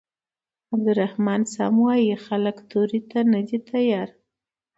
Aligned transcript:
عبدالرحمن 0.73 1.41
سمه 1.53 1.79
وايي 1.85 2.15
خلک 2.25 2.55
تورې 2.71 2.99
ته 3.11 3.19
نه 3.33 3.41
دي 3.47 3.57
تيار. 3.69 4.09